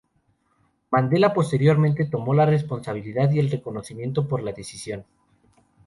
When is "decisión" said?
4.51-5.05